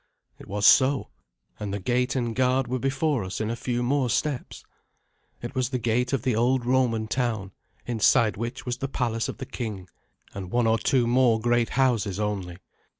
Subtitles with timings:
[0.39, 1.09] It was so,
[1.59, 4.63] and the gate and guard were before us in a few more steps.
[5.43, 7.51] It was the gate of the old Roman town,
[7.85, 9.87] inside which was the palace of the king
[10.33, 12.57] and one or two more great houses only.